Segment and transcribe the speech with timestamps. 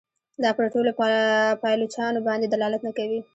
[0.43, 0.91] دا پر ټولو
[1.61, 3.19] پایلوچانو باندي دلالت نه کوي.